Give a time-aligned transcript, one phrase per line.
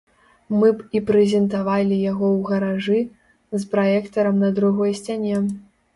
[0.61, 2.99] Мы б і прэзентавалі яго ў гаражы,
[3.61, 5.35] з праектарам на другой сцяне.